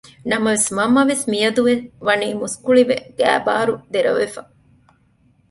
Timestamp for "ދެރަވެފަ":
3.93-4.41